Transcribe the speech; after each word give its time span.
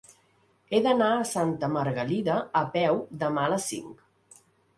He 0.69 0.77
d'anar 0.85 1.09
a 1.17 1.27
Santa 1.31 1.69
Margalida 1.73 2.39
a 2.61 2.63
peu 2.77 2.99
demà 3.27 3.45
a 3.45 3.53
les 3.57 3.69
cinc. 3.75 4.43